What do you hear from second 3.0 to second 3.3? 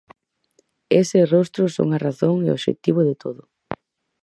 de